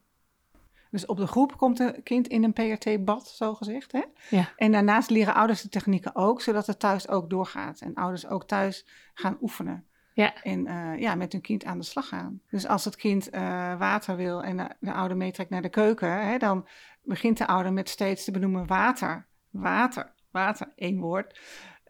[0.90, 3.92] Dus op de groep komt een kind in een PRT-bad, zo gezegd.
[3.92, 4.02] Hè?
[4.30, 4.52] Ja.
[4.56, 7.80] En daarnaast leren ouders de technieken ook, zodat het thuis ook doorgaat.
[7.80, 9.84] En ouders ook thuis gaan oefenen.
[10.12, 10.42] Ja.
[10.42, 12.40] En uh, ja, met hun kind aan de slag gaan.
[12.50, 13.40] Dus als het kind uh,
[13.78, 16.66] water wil en de, de ouder meetrekt naar de keuken, hè, dan
[17.02, 21.40] begint de ouder met steeds te benoemen water, water, water, één woord.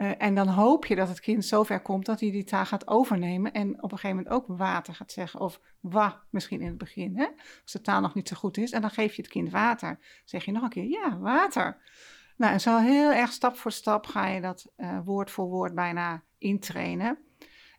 [0.01, 2.89] Uh, en dan hoop je dat het kind zover komt dat hij die taak gaat
[2.89, 5.41] overnemen en op een gegeven moment ook water gaat zeggen.
[5.41, 7.27] Of wa misschien in het begin, hè?
[7.63, 8.71] als de taal nog niet zo goed is.
[8.71, 9.99] En dan geef je het kind water.
[10.25, 11.77] zeg je nog een keer, ja, water.
[12.37, 15.75] Nou, en zo heel erg stap voor stap ga je dat uh, woord voor woord
[15.75, 17.19] bijna intrainen.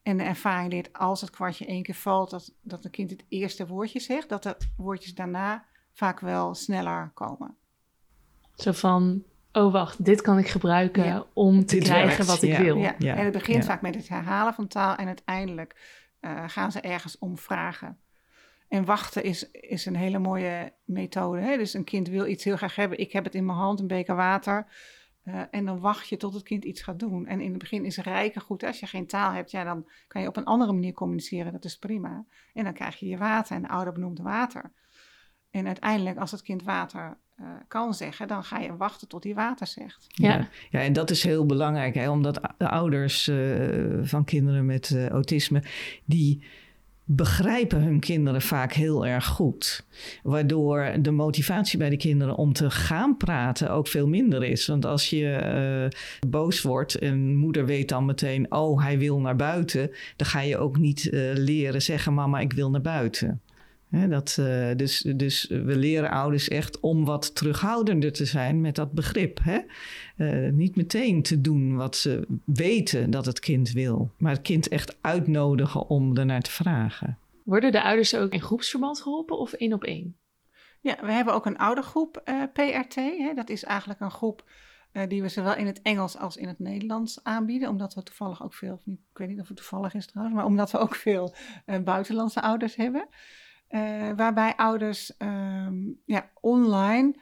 [0.03, 3.25] En de ervaring leert als het kwartje één keer valt, dat, dat een kind het
[3.27, 7.55] eerste woordje zegt, dat de woordjes daarna vaak wel sneller komen.
[8.55, 12.77] Zo van, oh wacht, dit kan ik gebruiken om te krijgen wat ik wil.
[12.77, 12.97] Ja.
[12.97, 15.75] En het begint vaak met het herhalen van taal en uiteindelijk
[16.21, 17.97] uh, gaan ze ergens om vragen.
[18.67, 21.41] En wachten is, is een hele mooie methode.
[21.41, 21.57] Hè?
[21.57, 22.99] Dus een kind wil iets heel graag hebben.
[22.99, 24.67] Ik heb het in mijn hand, een beker water.
[25.25, 27.27] Uh, en dan wacht je tot het kind iets gaat doen.
[27.27, 28.63] En in het begin is rijken goed.
[28.63, 31.51] Als je geen taal hebt, ja, dan kan je op een andere manier communiceren.
[31.51, 32.25] Dat is prima.
[32.53, 34.71] En dan krijg je je water en de ouder benoemt water.
[35.51, 39.33] En uiteindelijk, als het kind water uh, kan zeggen, dan ga je wachten tot hij
[39.33, 40.07] water zegt.
[40.07, 40.79] Ja, ja.
[40.79, 45.63] en dat is heel belangrijk, hè, omdat de ouders uh, van kinderen met autisme,
[46.05, 46.43] die
[47.15, 49.85] begrijpen hun kinderen vaak heel erg goed.
[50.23, 54.67] Waardoor de motivatie bij de kinderen om te gaan praten ook veel minder is.
[54.67, 59.35] Want als je uh, boos wordt en moeder weet dan meteen, oh hij wil naar
[59.35, 63.41] buiten, dan ga je ook niet uh, leren zeggen, mama ik wil naar buiten
[63.91, 68.91] dat, uh, dus, dus we leren ouders echt om wat terughoudender te zijn met dat
[68.91, 69.39] begrip.
[69.43, 69.59] Hè?
[70.17, 74.67] Uh, niet meteen te doen wat ze weten dat het kind wil, maar het kind
[74.67, 77.17] echt uitnodigen om ernaar te vragen.
[77.43, 80.15] Worden de ouders ook in groepsverband geholpen of één op één?
[80.81, 82.95] Ja, we hebben ook een oudergroep uh, PRT.
[82.95, 83.33] Hè?
[83.35, 84.49] Dat is eigenlijk een groep
[85.07, 87.69] die we zowel in het Engels als in het Nederlands aanbieden.
[87.69, 90.71] Omdat we toevallig ook veel, ik weet niet of het toevallig is trouwens, maar omdat
[90.71, 91.33] we ook veel
[91.83, 93.07] buitenlandse ouders hebben.
[93.71, 97.15] Uh, waarbij ouders um, ja, online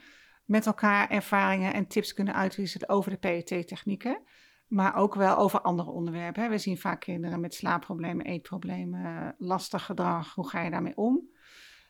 [0.46, 4.22] met elkaar ervaringen en tips kunnen uitwisselen over de PET-technieken.
[4.68, 6.50] Maar ook wel over andere onderwerpen.
[6.50, 10.34] We zien vaak kinderen met slaapproblemen, eetproblemen, lastig gedrag.
[10.34, 11.30] Hoe ga je daarmee om?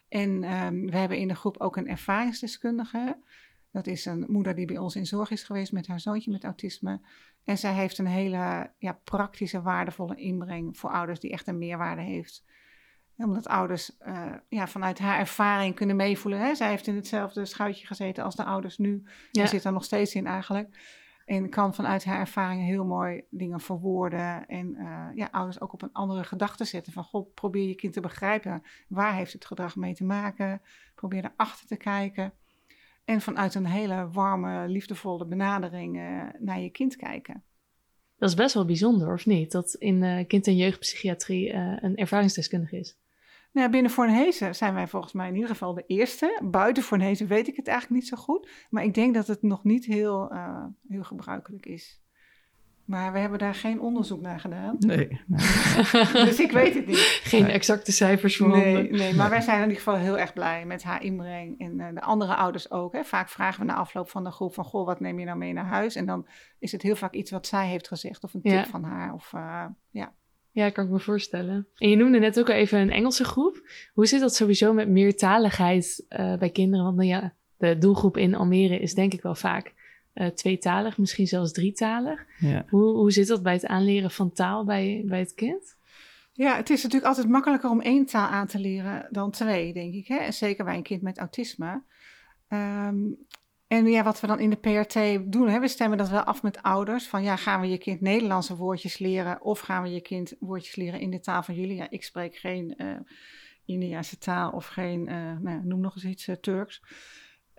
[0.10, 3.18] En um, we hebben in de groep ook een ervaringsdeskundige.
[3.72, 6.44] Dat is een moeder die bij ons in zorg is geweest met haar zoontje met
[6.44, 7.02] autisme.
[7.44, 12.02] En zij heeft een hele ja, praktische, waardevolle inbreng voor ouders die echt een meerwaarde
[12.02, 12.44] heeft
[13.26, 16.40] omdat ouders uh, ja, vanuit haar ervaring kunnen meevoelen.
[16.40, 16.56] Hè?
[16.56, 19.04] Zij heeft in hetzelfde schuitje gezeten als de ouders nu.
[19.32, 19.46] Ja.
[19.46, 20.98] zit er nog steeds in eigenlijk.
[21.26, 24.48] En kan vanuit haar ervaring heel mooi dingen verwoorden.
[24.48, 26.94] En uh, ja, ouders ook op een andere gedachte zetten.
[26.94, 28.64] Van, god, probeer je kind te begrijpen.
[28.88, 30.62] Waar heeft het gedrag mee te maken?
[30.96, 32.34] Probeer erachter te kijken.
[33.06, 37.44] En vanuit een hele warme, liefdevolle benadering uh, naar je kind kijken.
[38.18, 39.52] Dat is best wel bijzonder, of niet?
[39.52, 42.98] Dat in kind- en jeugdpsychiatrie een ervaringsdeskundige is.
[43.52, 46.42] Nou, binnen Fornezen zijn wij volgens mij in ieder geval de eerste.
[46.44, 48.50] Buiten Fornezen weet ik het eigenlijk niet zo goed.
[48.70, 52.02] Maar ik denk dat het nog niet heel, uh, heel gebruikelijk is.
[52.90, 54.76] Maar we hebben daar geen onderzoek naar gedaan.
[54.80, 55.22] Nee.
[56.28, 57.20] dus ik weet het niet.
[57.24, 60.66] Geen exacte cijfers voor nee, nee, maar wij zijn in ieder geval heel erg blij
[60.66, 61.60] met haar inbreng.
[61.60, 62.94] En uh, de andere ouders ook.
[62.94, 63.04] Hè.
[63.04, 64.64] Vaak vragen we na afloop van de groep van...
[64.64, 65.96] Goh, wat neem je nou mee naar huis?
[65.96, 66.28] En dan
[66.60, 68.24] is het heel vaak iets wat zij heeft gezegd.
[68.24, 69.14] Of een tip van haar.
[69.14, 70.14] Of, uh, ja.
[70.52, 71.68] Ja, kan ik me voorstellen.
[71.78, 73.62] En je noemde net ook al even een Engelse groep.
[73.94, 76.86] Hoe zit dat sowieso met meertaligheid uh, bij kinderen?
[76.86, 79.74] Want nou ja, de doelgroep in Almere is denk ik wel vaak
[80.14, 82.26] uh, tweetalig, misschien zelfs drietalig.
[82.40, 82.66] Ja.
[82.70, 85.78] Hoe, hoe zit dat bij het aanleren van taal bij, bij het kind?
[86.34, 89.94] Ja, het is natuurlijk altijd makkelijker om één taal aan te leren dan twee, denk
[89.94, 90.08] ik.
[90.08, 90.18] Hè?
[90.18, 91.82] En zeker bij een kind met autisme.
[92.50, 93.18] Um,
[93.70, 96.44] en ja, wat we dan in de PRT doen, hè, we stemmen dat wel af
[96.44, 97.08] met ouders.
[97.08, 100.76] Van ja, gaan we je kind Nederlandse woordjes leren of gaan we je kind woordjes
[100.76, 101.76] leren in de taal van jullie?
[101.76, 103.00] Ja, ik spreek geen uh,
[103.66, 106.84] Indiase taal of geen, uh, nou, noem nog eens iets, uh, Turks.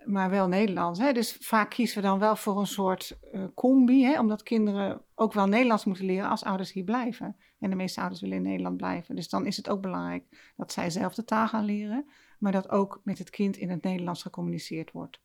[0.05, 0.99] Maar wel Nederlands.
[0.99, 1.13] Hè?
[1.13, 3.19] Dus vaak kiezen we dan wel voor een soort
[3.55, 4.19] combi, hè?
[4.19, 7.35] omdat kinderen ook wel Nederlands moeten leren als ouders hier blijven.
[7.59, 9.15] En de meeste ouders willen in Nederland blijven.
[9.15, 12.05] Dus dan is het ook belangrijk dat zij zelf de taal gaan leren,
[12.39, 15.19] maar dat ook met het kind in het Nederlands gecommuniceerd wordt.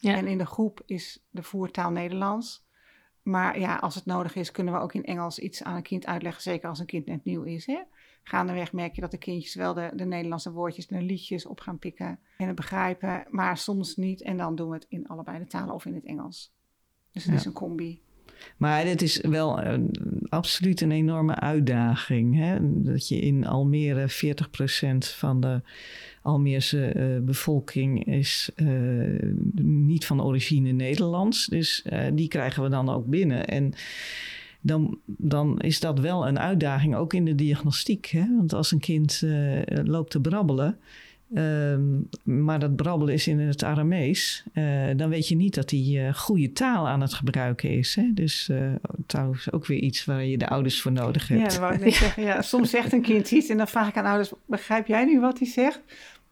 [0.00, 0.14] Ja.
[0.14, 2.68] En in de groep is de voertaal Nederlands.
[3.22, 6.06] Maar ja, als het nodig is, kunnen we ook in Engels iets aan een kind
[6.06, 6.42] uitleggen.
[6.42, 7.66] Zeker als een kind net nieuw is.
[7.66, 7.82] Hè?
[8.22, 11.60] Gaandeweg merk je dat de kindjes wel de, de Nederlandse woordjes en de liedjes op
[11.60, 12.18] gaan pikken.
[12.36, 14.22] En het begrijpen, maar soms niet.
[14.22, 16.52] En dan doen we het in allebei de talen of in het Engels.
[17.12, 18.02] Dus het is een combi.
[18.56, 19.90] Maar het is wel een,
[20.28, 22.36] absoluut een enorme uitdaging.
[22.36, 22.56] Hè?
[22.60, 24.14] Dat je in Almere 40%
[24.98, 25.60] van de
[26.22, 31.46] Almeerse uh, bevolking is uh, niet van origine Nederlands.
[31.46, 33.46] Dus uh, die krijgen we dan ook binnen.
[33.46, 33.72] En
[34.60, 38.06] dan, dan is dat wel een uitdaging, ook in de diagnostiek.
[38.06, 38.36] Hè?
[38.36, 39.22] Want als een kind
[39.84, 40.78] loopt te brabbelen
[41.34, 44.44] Um, maar dat brabbelen is in het Aramees.
[44.54, 47.94] Uh, dan weet je niet dat hij uh, goede taal aan het gebruiken is.
[47.94, 48.10] Hè?
[48.14, 48.74] Dus uh,
[49.06, 51.40] trouwens ook weer iets waar je de ouders voor nodig hebt.
[51.40, 52.22] Ja, dat wou ik net zeggen.
[52.22, 54.32] Ja, soms zegt een kind iets en dan vraag ik aan ouders...
[54.46, 55.80] begrijp jij nu wat hij zegt?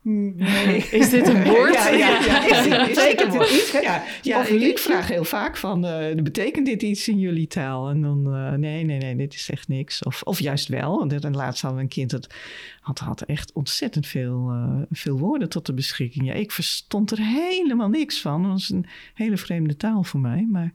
[0.08, 0.76] Nee.
[1.00, 1.74] Is dit een woord?
[1.74, 2.44] Ja, ja, ja.
[2.56, 3.50] Is dit- is dit een woord?
[3.50, 3.72] iets?
[3.72, 3.78] hè?
[3.78, 7.88] Ja, ja Of ik, vraag heel vaak van, eh, betekent dit iets in jullie taal?
[7.88, 10.02] En dan, eh, nee, nee, nee, dit is echt niks.
[10.02, 10.98] Of, of juist wel.
[10.98, 12.34] Want en laatst hadden we een kind dat
[12.80, 16.26] had, had echt ontzettend veel, eh, veel woorden tot de beschikking.
[16.26, 18.42] Ja, ik verstond er helemaal niks van.
[18.42, 20.46] Dat was een hele vreemde taal voor mij.
[20.50, 20.72] Maar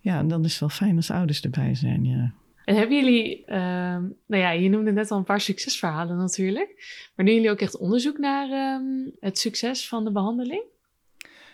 [0.00, 2.32] ja, en dan is het wel fijn als ouders erbij zijn, ja.
[2.64, 6.68] En hebben jullie, ehm, nou ja, je noemde net al een paar succesverhalen natuurlijk.
[7.16, 10.62] Maar doen jullie ook echt onderzoek naar ehm, het succes van de behandeling?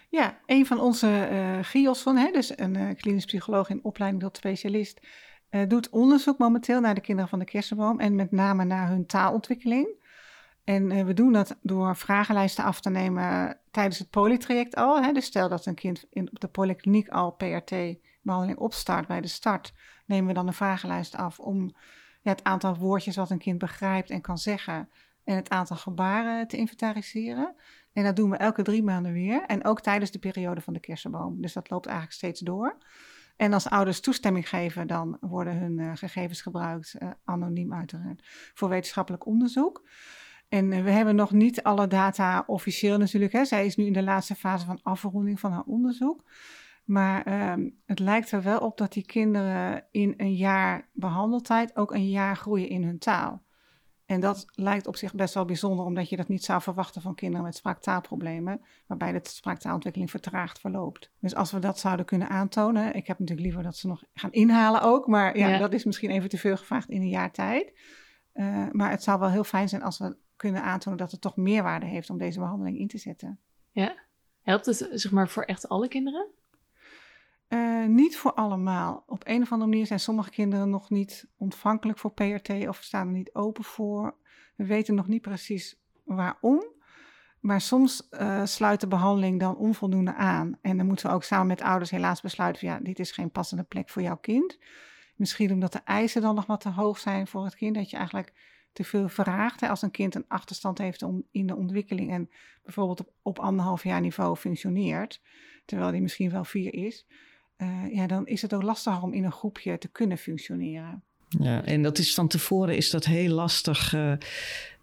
[0.08, 4.36] Ja, een van onze eh GIOS'en, hè, dus een eh, klinisch psycholoog in opleiding tot
[4.36, 5.00] specialist,
[5.48, 9.06] eh, doet onderzoek momenteel naar de kinderen van de kersenboom en met name naar hun
[9.06, 9.88] taalontwikkeling.
[10.64, 15.02] En we doen dat door vragenlijsten af te nemen tijdens het polytraject al.
[15.02, 15.12] Hè.
[15.12, 19.72] Dus stel dat een kind in, op de polykliniek al PRT-behandeling opstart bij de start,
[20.10, 21.74] nemen we dan een vragenlijst af om
[22.22, 24.88] het aantal woordjes wat een kind begrijpt en kan zeggen
[25.24, 27.54] en het aantal gebaren te inventariseren.
[27.92, 29.42] En dat doen we elke drie maanden weer.
[29.46, 31.40] En ook tijdens de periode van de kersenboom.
[31.40, 32.78] Dus dat loopt eigenlijk steeds door.
[33.36, 38.22] En als ouders toestemming geven, dan worden hun eh, gegevens gebruikt, eh, anoniem uiteraard,
[38.54, 39.88] voor wetenschappelijk onderzoek.
[40.48, 43.32] En eh, we hebben nog niet alle data officieel natuurlijk.
[43.32, 43.44] Hè.
[43.44, 46.24] Zij is nu in de laatste fase van afronding van haar onderzoek.
[46.84, 51.92] Maar ehm, het lijkt er wel op dat die kinderen in een jaar behandeltijd ook
[51.92, 53.42] een jaar groeien in hun taal.
[54.06, 57.14] En dat lijkt op zich best wel bijzonder, omdat je dat niet zou verwachten van
[57.14, 61.10] kinderen met spraaktaalproblemen, waarbij de spraaktaalontwikkeling vertraagd verloopt.
[61.18, 64.32] Dus als we dat zouden kunnen aantonen, ik heb natuurlijk liever dat ze nog gaan
[64.32, 65.58] inhalen ook, maar ja, Ja.
[65.58, 67.78] dat is misschien even te veel gevraagd in een jaar tijd.
[68.32, 71.36] Eh, maar het zou wel heel fijn zijn als we kunnen aantonen dat het toch
[71.36, 73.38] meerwaarde heeft om deze behandeling in te zetten.
[73.70, 73.94] Ja.
[74.42, 76.26] Helpt het zeg maar voor echt alle kinderen?
[77.50, 79.04] Eh, niet voor allemaal.
[79.06, 83.06] Op een of andere manier zijn sommige kinderen nog niet ontvankelijk voor PRT of staan
[83.06, 84.16] er niet open voor.
[84.56, 86.64] We weten nog niet precies waarom.
[87.40, 90.58] Maar soms eh, sluit de behandeling dan onvoldoende aan.
[90.62, 93.30] En dan moeten we ook samen met ouders helaas besluiten: van, ja, dit is geen
[93.30, 94.58] passende plek voor jouw kind.
[95.16, 97.74] Misschien omdat de eisen dan nog wat te hoog zijn voor het kind.
[97.74, 98.32] Dat je eigenlijk
[98.72, 99.60] te veel vraagt.
[99.60, 99.68] Hè?
[99.68, 102.30] Als een kind een achterstand heeft om, in de ontwikkeling en
[102.62, 105.22] bijvoorbeeld op, op anderhalf jaar niveau functioneert,
[105.64, 107.06] terwijl die misschien wel vier is,
[107.60, 111.02] eh, ja, dan is het ook lastig om in een groepje te kunnen functioneren.
[111.28, 114.12] Ja, en dat is van tevoren is dat heel lastig eh,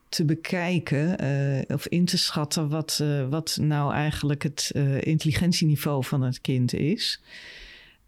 [0.09, 6.41] te bekijken eh, of in te schatten wat, wat nou eigenlijk het intelligentieniveau van het
[6.41, 7.21] kind is.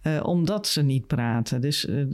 [0.02, 1.62] Eh, omdat ze niet praten.
[1.62, 2.06] Dus eh,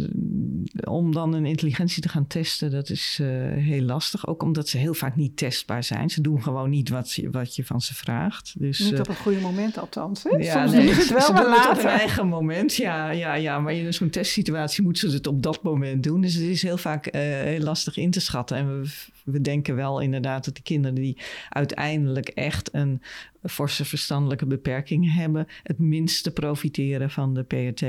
[0.83, 4.27] om dan een intelligentie te gaan testen, dat is eh, heel lastig.
[4.27, 6.09] Ook omdat ze heel vaak niet testbaar zijn.
[6.09, 8.53] Ze doen gewoon niet wat je, wat je van ze vraagt.
[8.57, 10.23] Dus, Niet op een goede moment althans.
[10.23, 10.29] Hè?
[10.29, 11.89] ja, Soms nee, het wel, ze maar doen het op later.
[11.89, 12.75] hun eigen moment.
[12.75, 16.21] Ja, ja, ja, maar in zo'n testsituatie moeten ze het op dat moment doen.
[16.21, 18.57] Dus het is heel vaak heel lastig in te schatten.
[18.57, 18.89] En we,
[19.23, 21.17] we denken wel inderdaad dat de kinderen die
[21.49, 23.01] uiteindelijk echt een
[23.49, 27.81] forse verstandelijke beperking hebben, het minste profiteren van de PRT.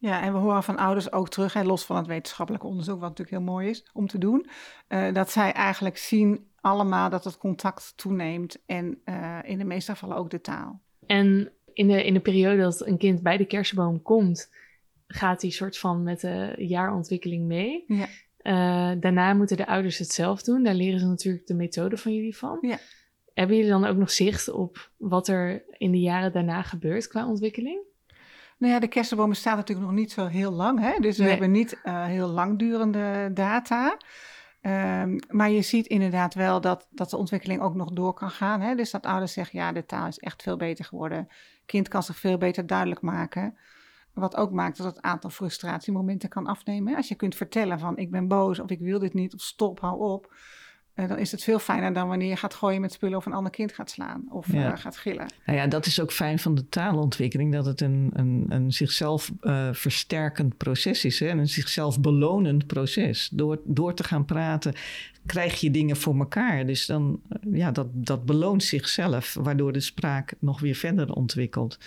[0.00, 3.08] Ja, en we horen van ouders ook terug, hè, los van het wetenschappelijk onderzoek, wat
[3.08, 4.46] natuurlijk heel mooi is om te doen,
[4.88, 9.92] eh, dat zij eigenlijk zien allemaal dat het contact toeneemt en eh, in de meeste
[9.92, 10.80] gevallen ook de taal.
[11.06, 14.50] En in de, in de periode dat een kind bij de kersenboom komt,
[15.06, 17.84] gaat die soort van met de jaarontwikkeling mee.
[17.86, 18.06] Ja.
[18.38, 20.62] Eh, daarna moeten de ouders het zelf doen.
[20.62, 22.58] Daar leren ze natuurlijk de methode van jullie van.
[22.60, 22.78] Ja.
[23.38, 27.26] Hebben jullie dan ook nog zicht op wat er in de jaren daarna gebeurt qua
[27.26, 27.80] ontwikkeling?
[28.58, 30.98] Nou ja, de kersenboom bestaat natuurlijk nog niet zo heel lang, hè?
[31.00, 31.30] dus we Nee.
[31.30, 33.96] hebben niet eh, heel langdurende data.
[34.60, 38.60] Ehm, maar je ziet inderdaad wel dat, dat de ontwikkeling ook nog door kan gaan.
[38.60, 38.74] Hè?
[38.74, 41.28] Dus dat ouders zeggen, ja, de taal is echt veel beter geworden.
[41.66, 43.56] kind kan zich veel beter duidelijk maken.
[44.14, 46.96] Wat ook maakt dat het aantal frustratiemomenten kan afnemen.
[46.96, 49.80] Als je kunt vertellen van ik ben boos of ik wil dit niet of stop,
[49.80, 50.34] hou op.
[50.98, 53.32] eh, dan is het veel fijner dan wanneer je gaat gooien met spullen of een
[53.32, 54.72] ander kind gaat slaan of Ja.
[54.72, 55.26] eh, gaat gillen.
[55.46, 59.30] Nou ja, dat is ook fijn van de taalontwikkeling, dat het een, een, een zichzelf
[59.40, 61.20] eh, versterkend proces is.
[61.20, 61.26] Hè?
[61.26, 63.28] En een zichzelf belonend proces.
[63.32, 64.74] Door, door te gaan praten
[65.26, 66.66] krijg je dingen voor elkaar.
[66.66, 67.20] Dus dan,
[67.52, 71.78] ja, dat, dat beloont zichzelf, waardoor de spraak nog weer verder ontwikkelt.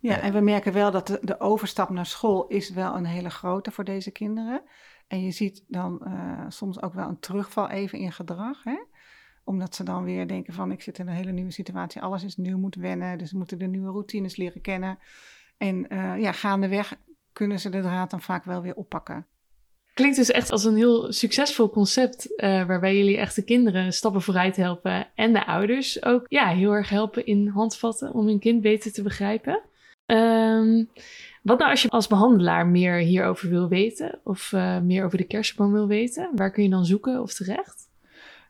[0.00, 3.30] Ja, en we merken wel dat de, de overstap naar school is wel een hele
[3.30, 4.62] grote voor deze kinderen.
[5.10, 8.64] En je ziet dan eh, soms ook wel een terugval even in gedrag.
[8.64, 8.78] Hè?
[9.44, 12.02] Omdat ze dan weer denken van ik zit in een hele nieuwe situatie.
[12.02, 13.18] Alles is nieuw, moet wennen.
[13.18, 14.98] Dus ze moeten de nieuwe routines leren kennen.
[15.56, 16.96] En eh, ja, gaandeweg
[17.32, 19.26] kunnen ze de draad dan vaak wel weer oppakken.
[19.94, 24.22] Klinkt dus echt als een heel succesvol concept, eh, waarbij jullie echt de kinderen stappen
[24.22, 28.60] vooruit helpen en de ouders ook ja, heel erg helpen in handvatten om hun kind
[28.60, 29.62] beter te begrijpen.
[30.06, 30.84] Ehm,
[31.42, 35.24] wat nou als je als behandelaar meer hierover wil weten of eh, meer over de
[35.24, 36.30] kersenboom wil weten?
[36.34, 37.88] Waar kun je dan zoeken of terecht?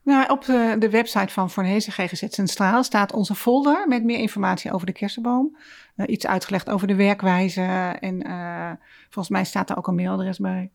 [0.03, 4.72] Nou, op de, de website van Fornezen GGZ Centraal staat onze folder met meer informatie
[4.72, 5.57] over de kersenboom.
[5.97, 7.62] Uh, iets uitgelegd over de werkwijze
[8.01, 8.70] en uh,
[9.03, 10.70] volgens mij staat daar ook een mailadres bij.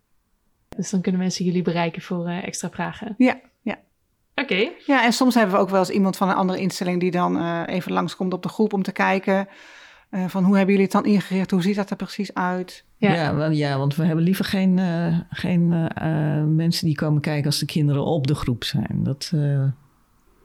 [0.69, 3.13] Dus dan kunnen mensen jullie bereiken voor extra vragen?
[3.17, 3.77] Ja, ja.
[4.35, 4.69] Oké.
[4.85, 7.65] Ja, en soms hebben we ook wel eens iemand van een andere instelling die dan
[7.65, 9.47] even langskomt op de groep om te kijken
[10.27, 12.83] van hoe hebben jullie het dan ingericht, hoe ziet dat er precies uit?
[12.97, 17.21] Ja, ja, wel, ja want we hebben liever geen, uh, geen uh, mensen die komen
[17.21, 18.99] kijken als de kinderen op de groep zijn.
[19.03, 19.63] Dat, uh,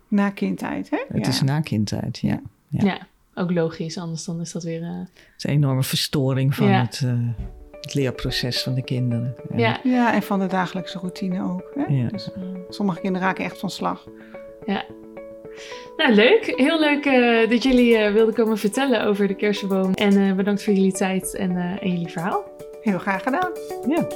[0.09, 0.99] na kindtijd, hè?
[1.09, 2.41] Het is na kindtijd, ja.
[2.69, 2.85] ja.
[2.85, 2.99] ja.
[3.35, 4.85] ook logisch, anders dan is dat weer...
[4.85, 7.05] Het is een enorme verstoring van het,
[7.81, 9.35] het, leerproces van de kinderen.
[9.57, 9.81] Ja.
[9.83, 11.73] ja, en van de dagelijkse routine ook.
[11.75, 11.95] Hè?
[11.95, 12.09] Ja.
[12.09, 12.31] Dus,
[12.69, 14.07] sommige kinderen raken echt van slag.
[14.67, 14.85] Ja,
[15.97, 16.53] nou, leuk.
[16.57, 19.93] Heel leuk uh, dat jullie uh, wilden komen vertellen over de kersenboom.
[19.95, 22.45] En uh, bedankt voor jullie tijd en, en jullie verhaal.
[22.83, 23.51] Heel graag gedaan.
[23.89, 24.07] Ja.